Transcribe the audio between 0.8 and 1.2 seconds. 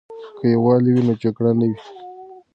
وي نو